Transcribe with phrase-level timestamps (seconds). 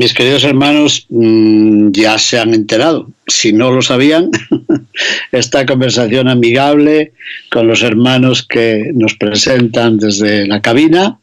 [0.00, 3.10] Mis queridos hermanos mm, ya se han enterado.
[3.26, 4.30] Si no lo sabían,
[5.32, 7.12] esta conversación amigable
[7.50, 11.18] con los hermanos que nos presentan desde la cabina,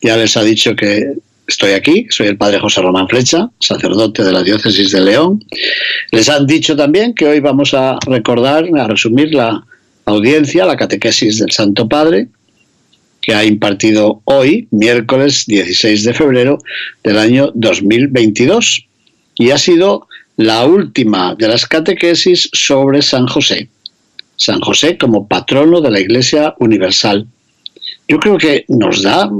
[0.00, 1.14] ya les ha dicho que
[1.48, 5.44] estoy aquí, soy el padre José Román Flecha, sacerdote de la diócesis de León.
[6.12, 9.66] Les han dicho también que hoy vamos a recordar, a resumir la
[10.04, 12.28] audiencia, la catequesis del Santo Padre,
[13.20, 16.58] que ha impartido hoy, miércoles 16 de febrero
[17.04, 18.86] del año 2022.
[19.36, 23.68] Y ha sido la última de las catequesis sobre San José.
[24.36, 27.26] San José como patrono de la Iglesia Universal.
[28.08, 29.30] Yo creo que nos da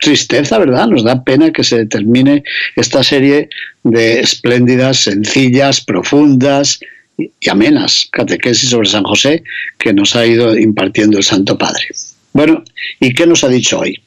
[0.00, 0.86] tristeza, ¿verdad?
[0.86, 2.42] Nos da pena que se termine
[2.76, 3.48] esta serie
[3.82, 6.80] de espléndidas, sencillas, profundas
[7.18, 9.42] y amenas catequesis sobre San José
[9.78, 11.88] que nos ha ido impartiendo el Santo Padre.
[12.32, 12.64] Bueno,
[13.00, 14.00] ¿y qué nos ha dicho hoy?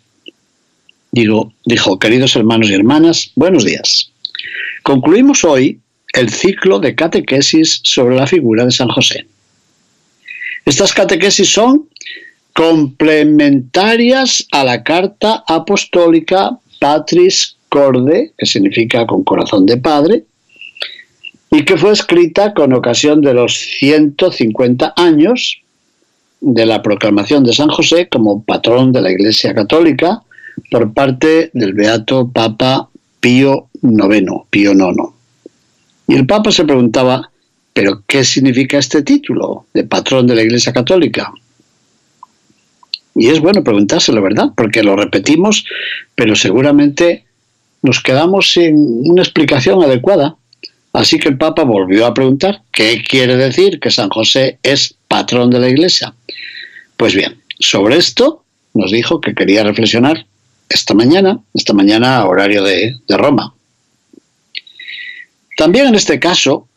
[1.12, 4.12] Digo, dijo, queridos hermanos y hermanas, buenos días.
[4.84, 5.80] Concluimos hoy
[6.14, 9.26] el ciclo de catequesis sobre la figura de San José.
[10.66, 11.90] Estas catequesis son
[12.54, 20.24] complementarias a la carta apostólica Patris Corde, que significa con corazón de padre,
[21.52, 25.63] y que fue escrita con ocasión de los 150 años
[26.46, 30.22] de la proclamación de San José como patrón de la Iglesia Católica
[30.70, 32.90] por parte del beato Papa
[33.22, 35.14] Pío IX, Pío IX.
[36.10, 37.32] Y el Papa se preguntaba,
[37.74, 41.32] ¿pero qué significa este título de patrón de la Iglesia Católica?
[43.16, 44.50] Y es bueno preguntárselo, ¿verdad?
[44.56, 45.66] Porque lo repetimos,
[46.14, 47.24] pero seguramente
[47.82, 48.76] nos quedamos sin
[49.10, 50.36] una explicación adecuada.
[50.92, 55.52] Así que el Papa volvió a preguntar, ¿qué quiere decir que San José es patrón
[55.52, 56.16] de la Iglesia?
[56.98, 58.44] Pues bien, sobre esto
[58.74, 60.26] nos dijo que quería reflexionar
[60.68, 63.54] esta mañana, esta mañana a horario de, Roma.
[65.56, 66.68] También en este caso,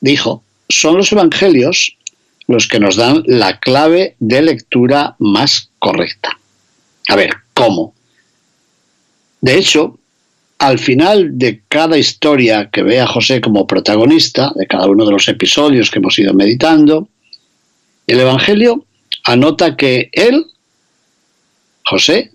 [0.00, 1.98] dijo, son los evangelios
[2.46, 6.38] los que nos dan la clave de lectura más correcta.
[7.08, 7.92] A ver, ¿cómo?
[9.42, 9.98] De hecho,
[10.58, 15.12] al final de cada historia que ve a José como protagonista, de cada uno de
[15.12, 17.08] los episodios que hemos ido meditando,
[18.08, 18.84] el Evangelio
[19.24, 20.46] anota que él,
[21.84, 22.32] José,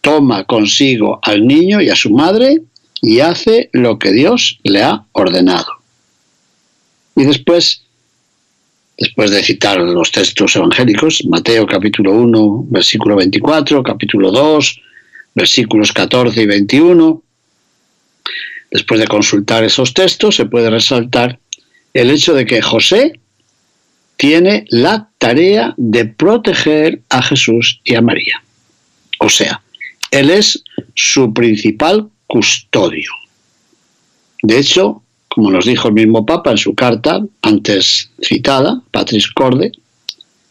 [0.00, 2.60] toma consigo al niño y a su madre
[3.00, 5.68] y hace lo que Dios le ha ordenado.
[7.16, 7.84] Y después,
[8.98, 14.80] después de citar los textos evangélicos, Mateo capítulo 1, versículo 24, capítulo 2,
[15.36, 17.22] versículos 14 y 21,
[18.72, 21.38] después de consultar esos textos, se puede resaltar
[21.92, 23.20] el hecho de que José
[24.16, 28.42] tiene la tarea de proteger a Jesús y a María.
[29.20, 29.60] O sea,
[30.10, 30.62] él es
[30.94, 33.10] su principal custodio.
[34.42, 39.72] De hecho, como nos dijo el mismo Papa en su carta antes citada, Patris Corde,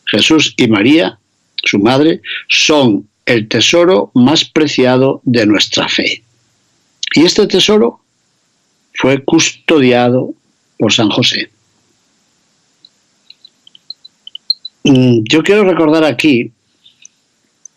[0.08, 1.18] Jesús y María,
[1.64, 6.24] su madre, son el tesoro más preciado de nuestra fe.
[7.16, 8.02] Y este tesoro
[8.94, 10.34] fue custodiado
[10.78, 11.50] por San José.
[14.84, 16.52] Yo quiero recordar aquí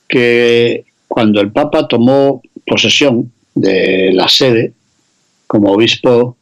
[0.09, 4.73] que cuando el Papa tomó posesión de la sede
[5.47, 6.37] como obispo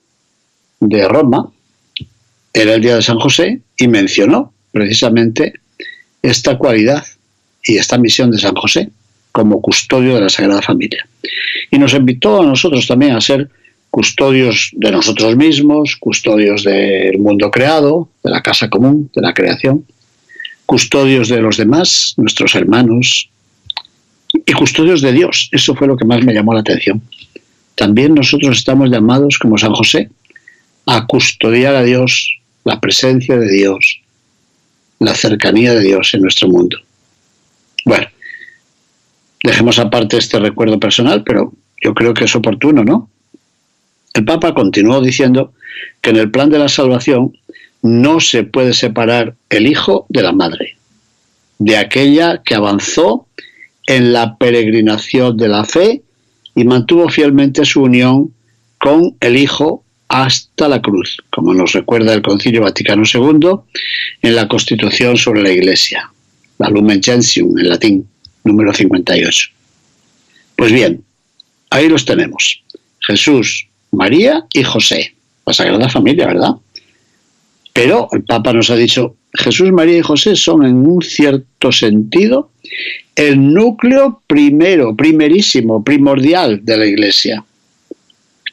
[0.81, 1.51] de Roma,
[2.53, 5.55] era el día de San José y mencionó precisamente
[6.23, 7.05] esta cualidad
[7.63, 8.91] y esta misión de San José
[9.33, 11.07] como custodio de la Sagrada Familia.
[11.71, 13.51] Y nos invitó a nosotros también a ser
[13.91, 19.85] custodios de nosotros mismos, custodios del mundo creado, de la casa común, de la creación,
[20.67, 23.29] custodios de los demás, nuestros hermanos,
[24.33, 25.49] y custodios de Dios.
[25.53, 27.03] Eso fue lo que más me llamó la atención.
[27.75, 30.11] También nosotros estamos llamados, como San José,
[30.87, 34.01] a custodiar a Dios, la presencia de Dios,
[34.99, 36.79] la cercanía de Dios en nuestro mundo.
[37.85, 38.07] Bueno,
[39.43, 41.53] dejemos aparte este recuerdo personal, pero
[41.83, 43.11] yo creo que es oportuno, ¿no?
[44.15, 45.53] El Papa continuó diciendo
[46.01, 47.37] que en el plan de la salvación
[47.85, 50.79] no se puede separar el hijo de la madre,
[51.59, 53.27] de aquella que avanzó
[53.87, 56.01] en la peregrinación de la fe
[56.55, 58.33] y mantuvo fielmente su unión
[58.79, 63.51] con el Hijo hasta la cruz, como nos recuerda el Concilio Vaticano II
[64.23, 66.11] en la Constitución sobre la Iglesia,
[66.59, 68.09] la Lumen Gentium en latín,
[68.45, 69.51] número 58.
[70.57, 71.05] Pues bien,
[71.69, 72.63] ahí los tenemos.
[73.01, 75.15] Jesús, María y José,
[75.45, 76.55] la Sagrada Familia, ¿verdad?
[77.75, 82.53] Pero el Papa nos ha dicho, Jesús, María y José son en un cierto sentido
[83.17, 87.45] el núcleo primero, primerísimo, primordial de la Iglesia.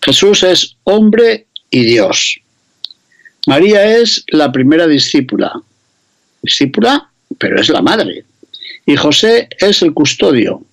[0.02, 2.40] Jesús es hombre y Dios.
[3.48, 5.54] María es la primera discípula.
[6.42, 8.26] Discípula, pero es la madre.
[8.88, 10.64] Y José es el custodio.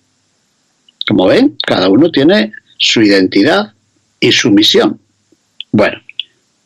[1.06, 3.72] Como ven, cada uno tiene su identidad
[4.20, 4.98] y su misión.
[5.72, 6.00] Bueno,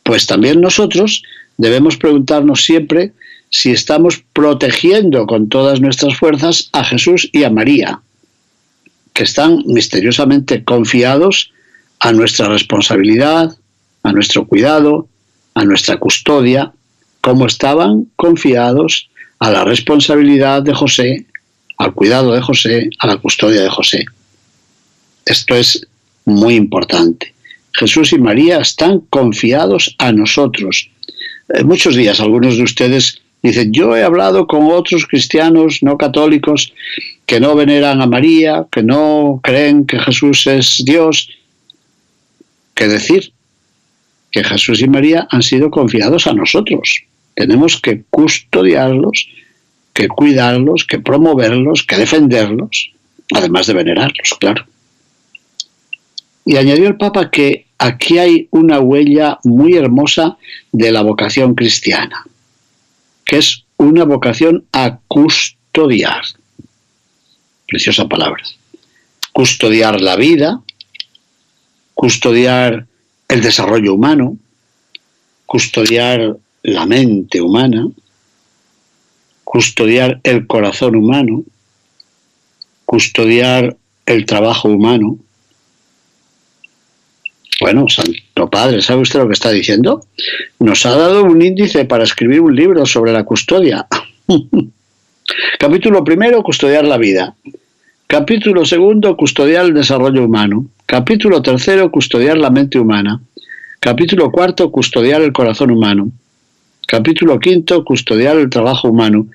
[0.03, 1.23] pues también nosotros
[1.57, 3.13] debemos preguntarnos siempre
[3.49, 8.01] si estamos protegiendo con todas nuestras fuerzas a Jesús y a María,
[9.13, 11.51] que están misteriosamente confiados
[11.99, 13.55] a nuestra responsabilidad,
[14.01, 15.07] a nuestro cuidado,
[15.53, 16.73] a nuestra custodia,
[17.21, 19.09] como estaban confiados
[19.39, 21.25] a la responsabilidad de José,
[21.77, 24.05] al cuidado de José, a la custodia de José.
[25.25, 25.85] Esto es
[26.25, 27.33] muy importante.
[27.73, 30.89] Jesús y María están confiados a nosotros.
[31.49, 36.73] Eh, muchos días algunos de ustedes dicen, yo he hablado con otros cristianos no católicos
[37.25, 41.29] que no veneran a María, que no creen que Jesús es Dios.
[42.73, 43.31] ¿Qué decir?
[44.31, 47.03] Que Jesús y María han sido confiados a nosotros.
[47.35, 49.29] Tenemos que custodiarlos,
[49.93, 52.91] que cuidarlos, que promoverlos, que defenderlos,
[53.33, 54.65] además de venerarlos, claro.
[56.45, 60.37] Y añadió el Papa que aquí hay una huella muy hermosa
[60.71, 62.25] de la vocación cristiana,
[63.25, 66.23] que es una vocación a custodiar.
[67.67, 68.43] Preciosa palabra.
[69.31, 70.61] Custodiar la vida,
[71.93, 72.85] custodiar
[73.27, 74.37] el desarrollo humano,
[75.45, 77.87] custodiar la mente humana,
[79.43, 81.43] custodiar el corazón humano,
[82.85, 83.75] custodiar
[84.05, 85.17] el trabajo humano,
[87.61, 90.05] bueno, Santo Padre, ¿sabe usted lo que está diciendo?
[90.59, 93.87] Nos ha dado un índice para escribir un libro sobre la custodia.
[95.59, 97.35] Capítulo primero, custodiar la vida.
[98.07, 100.65] Capítulo segundo, custodiar el desarrollo humano.
[100.85, 103.21] Capítulo tercero, custodiar la mente humana.
[103.79, 106.11] Capítulo cuarto, custodiar el corazón humano.
[106.87, 109.27] Capítulo quinto, custodiar el trabajo humano.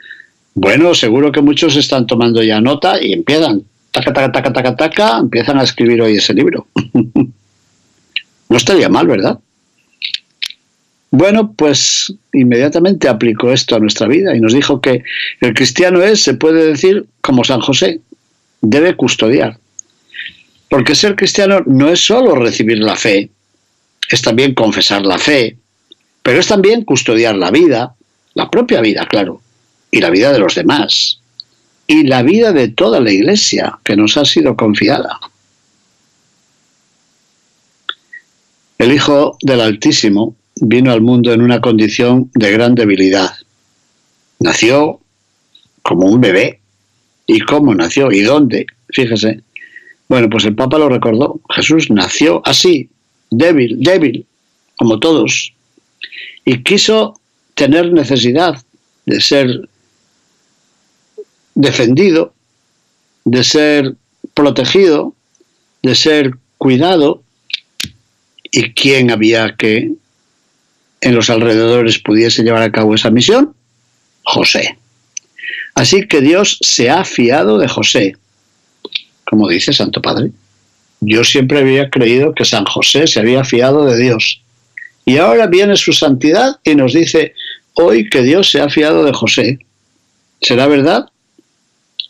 [0.55, 5.19] Bueno, seguro que muchos están tomando ya nota y empiezan, taca, taca, taca, taca, taca,
[5.19, 6.67] empiezan a escribir hoy ese libro.
[8.49, 9.39] No estaría mal, ¿verdad?
[11.11, 15.03] Bueno, pues inmediatamente aplicó esto a nuestra vida y nos dijo que
[15.41, 18.00] el cristiano es, se puede decir, como San José,
[18.61, 19.59] debe custodiar.
[20.69, 23.31] Porque ser cristiano no es solo recibir la fe,
[24.11, 25.56] es también confesar la fe,
[26.23, 27.95] pero es también custodiar la vida,
[28.35, 29.41] la propia vida, claro,
[29.91, 31.21] y la vida de los demás,
[31.87, 35.19] y la vida de toda la iglesia que nos ha sido confiada.
[38.79, 43.31] El Hijo del Altísimo vino al mundo en una condición de gran debilidad.
[44.39, 45.01] Nació
[45.83, 46.61] como un bebé.
[47.27, 48.13] ¿Y cómo nació?
[48.13, 48.67] ¿Y dónde?
[48.91, 49.43] Fíjese.
[50.09, 51.41] Bueno, pues el Papa lo recordó.
[51.50, 52.88] Jesús nació así,
[53.31, 54.25] débil, débil,
[54.76, 55.52] como todos.
[56.45, 57.21] Y quiso
[57.55, 58.62] tener necesidad
[59.07, 59.69] de ser
[61.57, 62.33] defendido,
[63.25, 63.97] de ser
[64.35, 65.14] protegido,
[65.83, 67.23] de ser cuidado,
[68.50, 69.93] ¿Y quién había que
[71.00, 73.55] en los alrededores pudiese llevar a cabo esa misión?
[74.25, 74.78] José.
[75.75, 78.17] Así que Dios se ha fiado de José,
[79.25, 80.31] como dice Santo Padre.
[81.00, 84.43] Yo siempre había creído que San José se había fiado de Dios.
[85.05, 87.35] Y ahora viene su santidad y nos dice
[87.75, 89.59] hoy que Dios se ha fiado de José.
[90.40, 91.07] ¿Será verdad?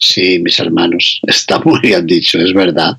[0.01, 2.97] Sí, mis hermanos, está muy bien dicho, es verdad.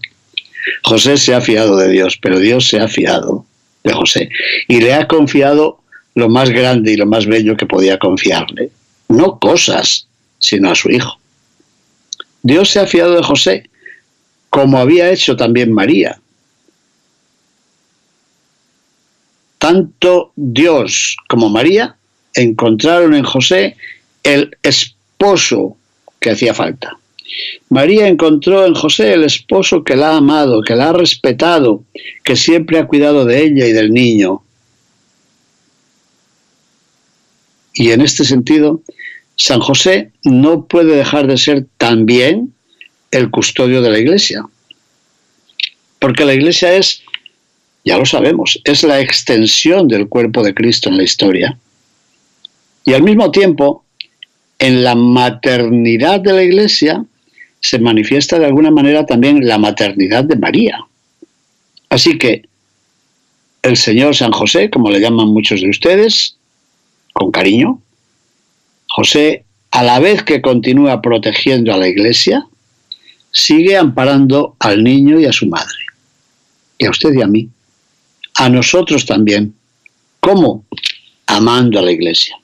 [0.83, 3.45] José se ha fiado de Dios, pero Dios se ha fiado
[3.83, 4.29] de José
[4.67, 5.79] y le ha confiado
[6.15, 8.71] lo más grande y lo más bello que podía confiarle.
[9.07, 10.07] No cosas,
[10.39, 11.19] sino a su hijo.
[12.41, 13.69] Dios se ha fiado de José,
[14.49, 16.19] como había hecho también María.
[19.57, 21.97] Tanto Dios como María
[22.33, 23.75] encontraron en José
[24.23, 25.77] el esposo
[26.19, 26.97] que hacía falta.
[27.69, 31.83] María encontró en José el esposo que la ha amado, que la ha respetado,
[32.23, 34.41] que siempre ha cuidado de ella y del niño.
[37.73, 38.81] Y en este sentido,
[39.35, 42.53] San José no puede dejar de ser también
[43.11, 44.43] el custodio de la iglesia.
[45.99, 47.03] Porque la iglesia es,
[47.85, 51.57] ya lo sabemos, es la extensión del cuerpo de Cristo en la historia.
[52.85, 53.85] Y al mismo tiempo,
[54.57, 57.05] en la maternidad de la iglesia
[57.61, 60.79] se manifiesta de alguna manera también la maternidad de María.
[61.89, 62.43] Así que
[63.61, 66.37] el Señor San José, como le llaman muchos de ustedes,
[67.13, 67.81] con cariño,
[68.87, 72.47] José, a la vez que continúa protegiendo a la iglesia,
[73.31, 75.77] sigue amparando al niño y a su madre.
[76.77, 77.49] Y a usted y a mí.
[78.35, 79.53] A nosotros también.
[80.19, 80.63] ¿Cómo?
[81.27, 82.35] Amando a la iglesia.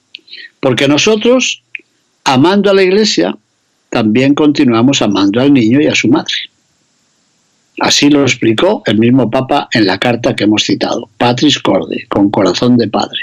[0.60, 1.64] Porque nosotros,
[2.24, 3.38] amando a la iglesia,
[3.96, 6.36] también continuamos amando al niño y a su madre.
[7.80, 12.30] Así lo explicó el mismo Papa en la carta que hemos citado, Patris Corde, con
[12.30, 13.22] corazón de padre.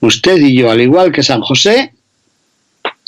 [0.00, 1.92] Usted y yo, al igual que San José,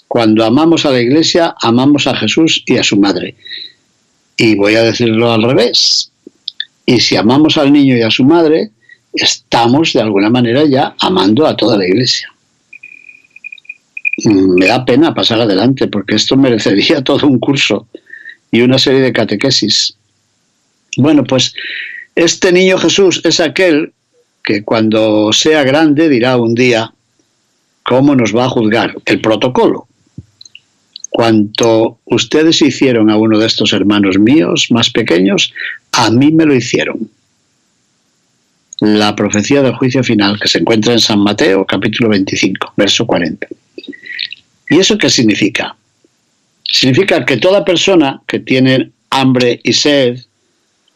[0.07, 3.37] cuando amamos a la iglesia, amamos a Jesús y a su madre.
[4.37, 6.11] Y voy a decirlo al revés.
[6.85, 8.71] Y si amamos al niño y a su madre,
[9.15, 12.29] estamos de alguna manera ya amando a toda la iglesia.
[14.25, 17.87] Mm, me da pena pasar adelante porque esto merecería todo un curso
[18.51, 19.97] y una serie de catequesis.
[20.97, 21.55] Bueno, pues
[22.15, 23.93] este niño Jesús es aquel
[24.43, 26.93] que cuando sea grande dirá un día
[27.83, 29.87] cómo nos va a juzgar el protocolo.
[31.11, 35.53] Cuanto ustedes hicieron a uno de estos hermanos míos más pequeños,
[35.93, 37.11] a mí me lo hicieron.
[38.81, 43.47] La profecía del juicio final que se encuentra en San Mateo capítulo 25, verso 40.
[44.69, 45.77] ¿Y eso qué significa?
[46.65, 50.19] Significa que toda persona que tiene hambre y sed,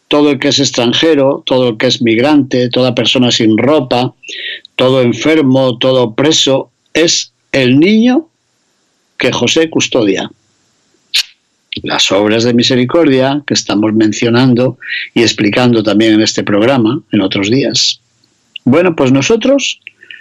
[0.08, 4.12] todo el que es extranjero, todo el que es migrante, toda persona sin ropa,
[4.74, 8.28] todo enfermo, todo preso, es el niño
[9.18, 10.28] que José custodia.
[11.84, 14.78] Las obras de misericordia que estamos mencionando
[15.14, 18.00] y explicando también en este programa, en otros días.
[18.64, 19.78] Bueno, pues nosotros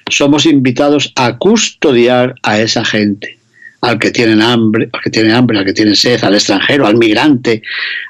[0.10, 3.39] somos invitados a custodiar a esa gente,
[3.82, 6.98] al que tiene hambre, al que tiene hambre, al que tiene sed, al extranjero, al
[6.98, 7.62] migrante,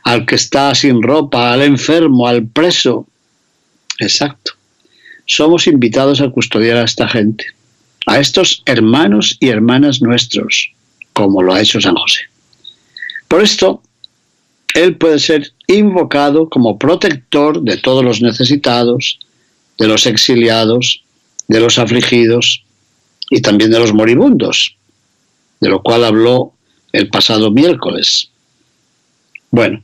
[0.04, 3.08] al que está sin ropa, al enfermo, al preso.
[4.00, 4.54] Exacto.
[5.26, 7.46] Somos invitados a custodiar a esta gente,
[8.08, 10.72] a estos hermanos y hermanas nuestros,
[11.14, 12.22] como lo ha hecho San José.
[13.28, 13.84] Por esto,
[14.74, 19.20] Él puede ser invocado como protector de todos los necesitados,
[19.78, 21.04] de los exiliados,
[21.48, 22.64] de los afligidos
[23.30, 24.78] y también de los moribundos,
[25.60, 26.54] de lo cual habló
[26.92, 28.30] el pasado miércoles.
[29.51, 29.84] Bueno,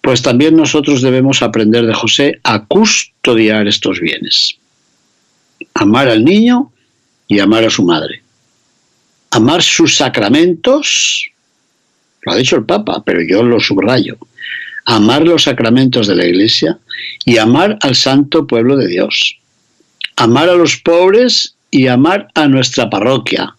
[0.00, 4.56] pues también nosotros debemos aprender de José a custodiar estos bienes.
[5.74, 6.72] Amar al niño
[7.26, 8.22] y amar a su madre
[9.30, 11.30] amar sus sacramentos,
[12.22, 14.16] lo ha dicho el Papa, pero yo lo subrayo,
[14.84, 16.78] amar los sacramentos de la Iglesia
[17.24, 19.36] y amar al santo pueblo de Dios,
[20.16, 23.54] amar a los pobres y amar a nuestra parroquia.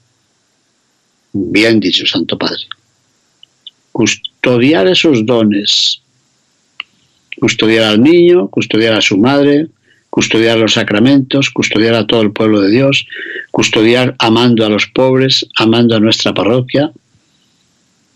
[1.33, 2.61] Bien dicho, Santo Padre.
[3.91, 6.01] Custodiar esos dones,
[7.39, 9.67] custodiar al niño, custodiar a su madre,
[10.09, 13.05] custodiar los sacramentos, custodiar a todo el pueblo de Dios,
[13.51, 16.91] custodiar amando a los pobres, amando a nuestra parroquia.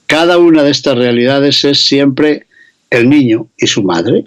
[0.07, 2.47] Cada una de estas realidades es siempre
[2.89, 4.25] el niño y su madre.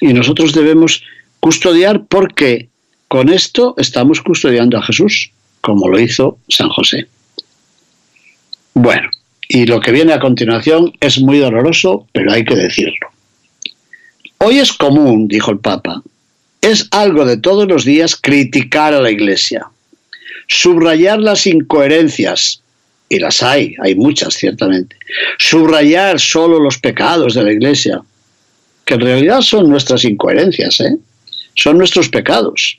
[0.00, 1.02] Y nosotros debemos
[1.40, 2.68] custodiar porque
[3.08, 7.08] con esto estamos custodiando a Jesús, como lo hizo San José.
[8.80, 9.10] Bueno,
[9.48, 13.08] y lo que viene a continuación es muy doloroso, pero hay que decirlo.
[14.38, 16.00] Hoy es común, dijo el Papa,
[16.60, 19.66] es algo de todos los días criticar a la Iglesia,
[20.46, 22.62] subrayar las incoherencias,
[23.08, 24.94] y las hay, hay muchas ciertamente,
[25.38, 28.00] subrayar solo los pecados de la Iglesia,
[28.84, 30.96] que en realidad son nuestras incoherencias, ¿eh?
[31.56, 32.78] son nuestros pecados,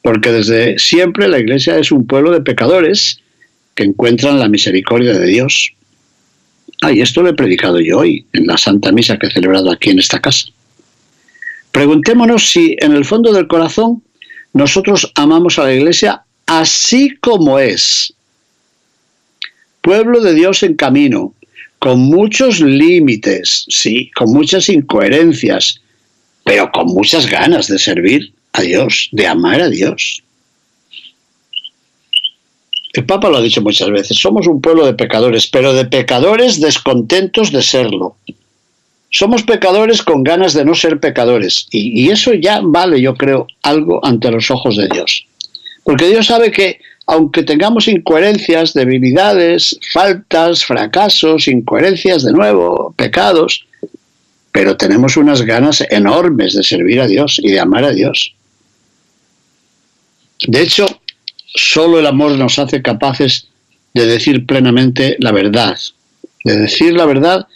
[0.00, 3.20] porque desde siempre la Iglesia es un pueblo de pecadores
[3.78, 5.70] que encuentran la misericordia de Dios.
[6.82, 9.70] Ah, y esto lo he predicado yo hoy en la Santa Misa que he celebrado
[9.70, 10.48] aquí en esta casa.
[11.70, 14.02] Preguntémonos si en el fondo del corazón
[14.52, 18.12] nosotros amamos a la Iglesia así como es.
[19.80, 21.32] Pueblo de Dios en camino,
[21.78, 25.80] con muchos límites, sí, con muchas incoherencias,
[26.42, 30.24] pero con muchas ganas de servir a Dios, de amar a Dios.
[32.98, 36.60] El Papa lo ha dicho muchas veces, somos un pueblo de pecadores, pero de pecadores
[36.60, 38.16] descontentos de serlo.
[39.08, 41.68] Somos pecadores con ganas de no ser pecadores.
[41.70, 45.24] Y, eso ya vale, yo creo, algo ante los ojos de Dios.
[45.84, 53.64] Porque Dios sabe que aunque tengamos incoherencias, debilidades, faltas, fracasos, incoherencias de nuevo, pecados,
[54.50, 58.34] pero tenemos unas ganas enormes de servir a Dios y de amar a Dios.
[60.48, 60.97] De hecho,
[61.58, 63.48] solo el amor nos hace capaces
[63.94, 65.76] de decir plenamente la verdad,
[66.44, 67.46] de decir la verdad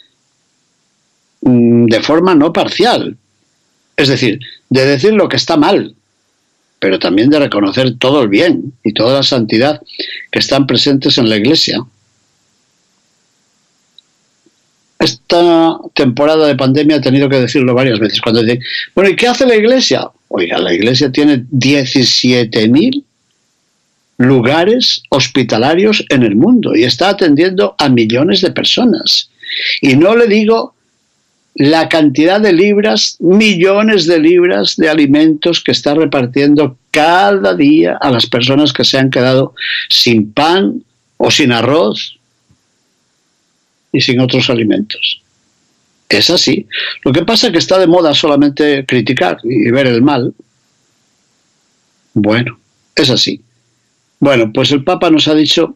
[1.41, 3.15] mm, de forma no parcial,
[3.95, 5.95] es decir, de decir lo que está mal,
[6.79, 9.81] pero también de reconocer todo el bien y toda la santidad
[10.31, 11.79] que están presentes en la iglesia.
[14.99, 18.21] Esta temporada de pandemia he tenido que decirlo varias veces.
[18.21, 18.61] Cuando dicen,
[18.95, 20.09] bueno, ¿y qué hace la iglesia?
[20.29, 23.03] Oiga, la iglesia tiene 17.000
[24.17, 29.29] lugares hospitalarios en el mundo y está atendiendo a millones de personas.
[29.81, 30.75] Y no le digo
[31.55, 38.09] la cantidad de libras, millones de libras de alimentos que está repartiendo cada día a
[38.09, 39.53] las personas que se han quedado
[39.89, 40.83] sin pan
[41.17, 42.17] o sin arroz
[43.91, 45.21] y sin otros alimentos.
[46.09, 46.67] Es así.
[47.03, 50.33] Lo que pasa es que está de moda solamente criticar y ver el mal.
[52.13, 52.59] Bueno,
[52.95, 53.41] es así.
[54.23, 55.75] Bueno, pues el Papa nos ha dicho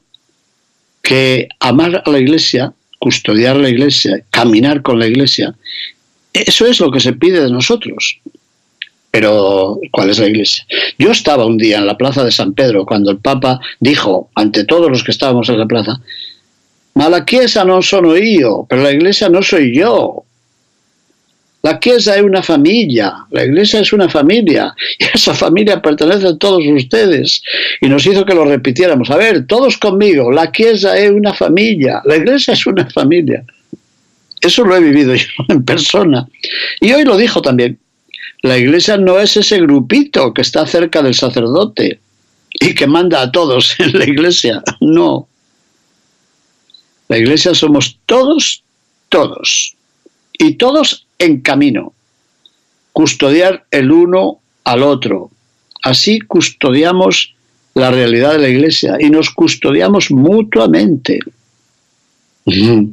[1.01, 5.55] que amar a la Iglesia custodiar la iglesia, caminar con la iglesia,
[6.33, 8.19] eso es lo que se pide de nosotros.
[9.11, 10.65] Pero, ¿cuál es la iglesia?
[10.97, 14.63] Yo estaba un día en la plaza de San Pedro cuando el Papa dijo, ante
[14.63, 16.01] todos los que estábamos en la plaza,
[16.93, 20.23] Ma la Chiesa no sono io, pero la iglesia no soy yo.
[21.67, 26.37] La Chiesa es una familia, la Iglesia es una familia, y esa familia pertenece a
[26.37, 27.41] todos ustedes.
[27.81, 29.09] Y nos hizo que lo repitiéramos.
[29.09, 33.43] A ver, todos conmigo, la Chiesa es una familia, la Iglesia es una familia.
[34.39, 36.25] Eso lo he vivido yo en persona.
[36.79, 37.77] Y hoy lo dijo también.
[38.43, 41.99] La Iglesia no es ese grupito que está cerca del sacerdote
[42.53, 44.63] y que manda a todos en la Iglesia.
[44.79, 45.27] No.
[47.09, 48.63] La Iglesia somos todos,
[49.09, 49.75] todos.
[50.39, 51.93] Y todos en camino.
[52.93, 55.31] Custodiar el uno al otro.
[55.83, 57.33] Así custodiamos
[57.73, 61.19] la realidad de la iglesia y nos custodiamos mutuamente.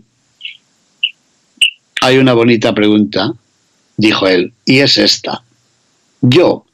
[2.02, 3.32] Hay una bonita pregunta,
[3.96, 5.42] dijo él, y es esta.
[6.20, 6.66] Yo,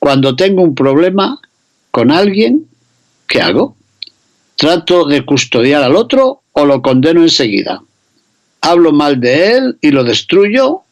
[0.00, 1.40] cuando tengo un problema
[1.92, 2.66] con alguien,
[3.28, 3.76] ¿qué hago?
[4.56, 7.80] ¿Trato de custodiar al otro o lo condeno enseguida?
[8.60, 10.82] ¿Hablo mal de él y lo destruyo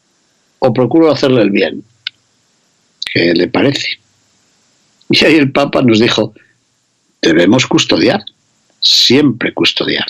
[0.63, 1.83] o procuro hacerle el bien.
[3.11, 3.99] ¿Qué le parece?
[5.09, 6.33] Y ahí el Papa nos dijo,
[7.21, 8.23] debemos custodiar,
[8.79, 10.05] siempre custodiar.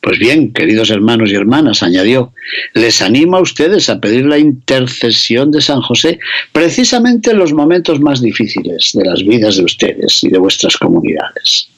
[0.00, 2.32] Pues bien, queridos hermanos y hermanas, añadió,
[2.74, 6.18] les animo a ustedes a pedir la intercesión de San José
[6.52, 11.68] precisamente en los momentos más difíciles de las vidas de ustedes y de vuestras comunidades.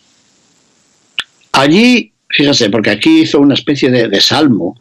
[1.52, 4.80] Allí, fíjense, porque aquí hizo una especie de, de salmo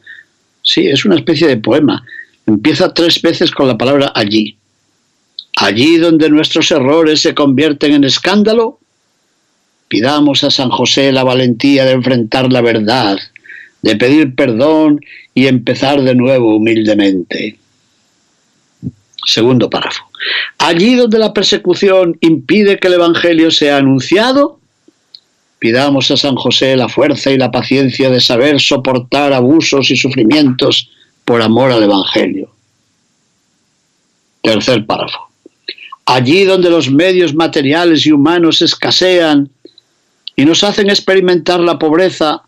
[0.63, 2.03] Sí, es una especie de poema.
[2.47, 4.57] Empieza tres veces con la palabra allí.
[5.57, 8.79] Allí donde nuestros errores se convierten en escándalo,
[9.87, 13.19] pidamos a San José la valentía de enfrentar la verdad,
[13.81, 14.99] de pedir perdón
[15.35, 17.59] y empezar de nuevo humildemente.
[19.25, 20.03] Segundo párrafo.
[20.57, 24.59] Allí donde la persecución impide que el Evangelio sea anunciado,
[25.63, 30.89] Pidamos a San José la fuerza y la paciencia de saber soportar abusos y sufrimientos
[31.23, 32.51] por amor al Evangelio.
[34.41, 35.29] Tercer párrafo.
[36.05, 39.49] Allí donde los medios materiales y humanos escasean
[40.35, 42.41] y nos hacen experimentar la pobreza,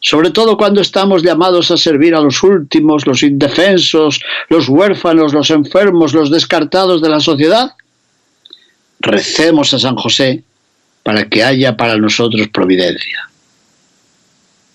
[0.00, 5.48] sobre todo cuando estamos llamados a servir a los últimos, los indefensos, los huérfanos, los
[5.48, 7.70] enfermos, los descartados de la sociedad,
[9.00, 10.44] recemos a San José
[11.08, 13.30] para que haya para nosotros providencia.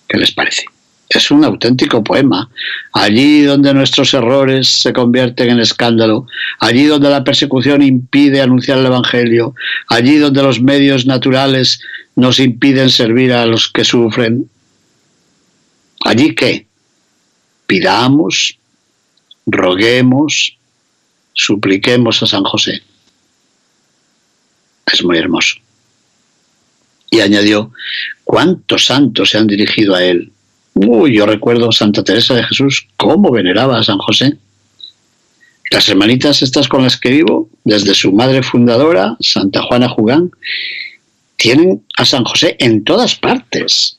[0.08, 0.64] ¿Qué les parece?
[1.08, 2.50] Es un auténtico poema.
[2.92, 6.26] Allí donde nuestros errores se convierten en escándalo,
[6.58, 9.54] allí donde la persecución impide anunciar el Evangelio,
[9.86, 11.78] allí donde los medios naturales
[12.16, 14.50] nos impiden servir a los que sufren,
[16.04, 16.66] allí que
[17.68, 18.58] pidamos,
[19.46, 20.58] roguemos,
[21.32, 22.82] supliquemos a San José.
[24.92, 25.63] Es muy hermoso.
[27.10, 27.70] Y añadió,
[28.24, 30.32] ¿cuántos santos se han dirigido a él?
[30.74, 34.36] Uy, yo recuerdo Santa Teresa de Jesús, cómo veneraba a San José.
[35.70, 40.30] Las hermanitas estas con las que vivo, desde su madre fundadora, Santa Juana Jugán,
[41.36, 43.98] tienen a San José en todas partes.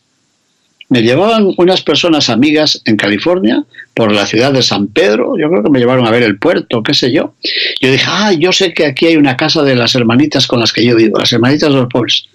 [0.88, 3.64] me llevaban unas personas amigas en California
[3.96, 6.84] por la ciudad de San Pedro, yo creo que me llevaron a ver el puerto,
[6.84, 7.34] qué sé yo.
[7.82, 10.72] Yo dije, ah, yo sé que aquí hay una casa de las hermanitas con las
[10.72, 12.28] que yo vivo, las hermanitas de los pobres.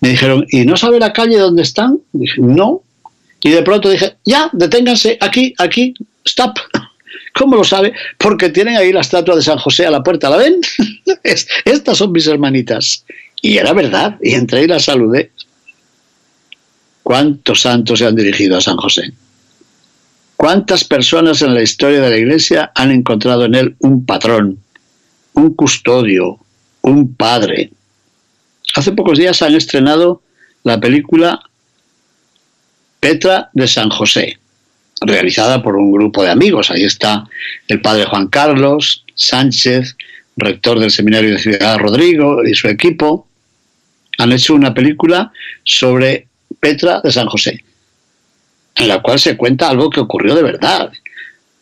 [0.00, 1.98] Me dijeron, ¿y no sabe la calle dónde están?
[2.12, 2.82] Dije, no.
[3.42, 6.58] Y de pronto dije, ya, deténganse, aquí, aquí, stop.
[7.34, 7.92] ¿Cómo lo sabe?
[8.18, 10.60] Porque tienen ahí la estatua de San José a la puerta, ¿la ven?
[11.64, 13.04] Estas son mis hermanitas.
[13.42, 15.30] Y era verdad, y entré y la saludé.
[17.02, 19.12] ¿Cuántos santos se han dirigido a San José?
[20.36, 24.58] ¿Cuántas personas en la historia de la Iglesia han encontrado en él un patrón,
[25.34, 26.38] un custodio,
[26.82, 27.70] un padre?
[28.76, 30.20] Hace pocos días han estrenado
[30.62, 31.40] la película
[33.00, 34.38] Petra de San José,
[35.00, 36.70] realizada por un grupo de amigos.
[36.70, 37.26] Ahí está
[37.68, 39.96] el padre Juan Carlos Sánchez,
[40.36, 43.26] rector del Seminario de Ciudad Rodrigo y su equipo.
[44.18, 45.32] Han hecho una película
[45.64, 46.28] sobre
[46.60, 47.64] Petra de San José,
[48.74, 50.92] en la cual se cuenta algo que ocurrió de verdad.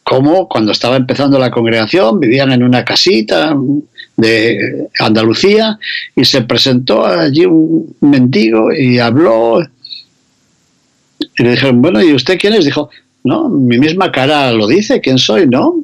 [0.04, 3.56] Cómo cuando estaba empezando la congregación vivían en una casita
[4.16, 5.78] de Andalucía
[6.14, 9.62] y se presentó allí un mendigo y habló.
[11.36, 12.64] Y le dijeron, bueno, ¿y usted quién es?
[12.64, 12.90] Dijo,
[13.24, 15.46] no, mi misma cara lo dice, ¿quién soy?
[15.46, 15.82] ¿No?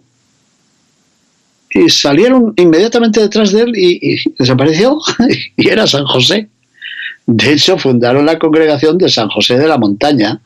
[1.70, 4.98] Y salieron inmediatamente detrás de él y, y desapareció
[5.56, 6.48] y era San José.
[7.26, 10.40] De hecho, fundaron la congregación de San José de la Montaña.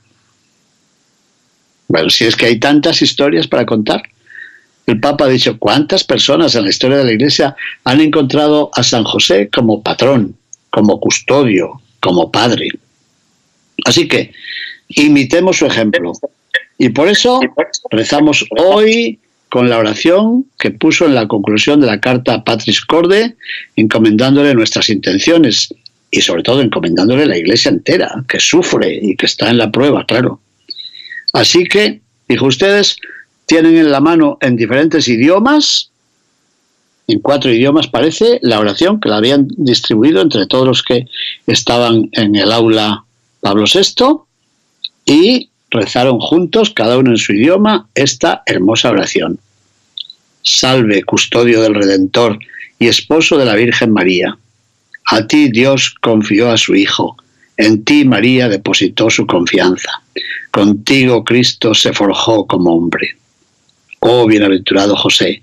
[1.88, 4.02] Bueno, si es que hay tantas historias para contar.
[4.86, 8.82] El Papa ha dicho, ¿cuántas personas en la historia de la Iglesia han encontrado a
[8.82, 10.36] San José como patrón,
[10.70, 12.68] como custodio, como padre?
[13.86, 14.32] Así que
[14.88, 16.12] imitemos su ejemplo.
[16.78, 17.40] Y por eso
[17.90, 19.18] rezamos hoy
[19.48, 23.36] con la oración que puso en la conclusión de la carta a Patris Corde,
[23.76, 25.72] encomendándole nuestras intenciones
[26.10, 30.04] y sobre todo encomendándole la iglesia entera, que sufre y que está en la prueba,
[30.06, 30.40] claro.
[31.34, 32.96] Así que, dijo ustedes,
[33.44, 35.90] tienen en la mano en diferentes idiomas,
[37.06, 41.06] en cuatro idiomas parece, la oración que la habían distribuido entre todos los que
[41.46, 43.04] estaban en el aula
[43.40, 44.22] Pablo VI
[45.04, 49.38] y rezaron juntos, cada uno en su idioma, esta hermosa oración.
[50.40, 52.38] Salve, custodio del Redentor
[52.78, 54.38] y esposo de la Virgen María
[55.06, 57.16] a ti Dios confió a su Hijo,
[57.56, 60.02] en ti María depositó su confianza,
[60.50, 63.16] contigo Cristo se forjó como hombre.
[64.00, 65.42] Oh bienaventurado José,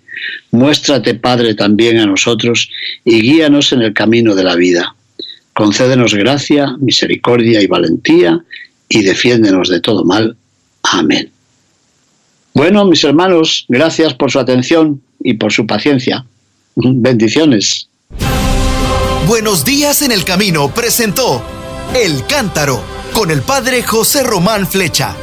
[0.52, 2.69] muéstrate Padre también a nosotros
[3.04, 4.95] y guíanos en el camino de la vida.
[5.54, 8.43] Concédenos gracia, misericordia y valentía
[8.88, 10.36] y defiéndenos de todo mal.
[10.84, 11.32] Amén.
[12.54, 16.26] Bueno, mis hermanos, gracias por su atención y por su paciencia.
[16.76, 17.88] Bendiciones.
[19.28, 21.61] Buenos días en el camino presentó
[21.94, 22.82] El Cántaro
[23.14, 25.14] con el padre José Román Flecha.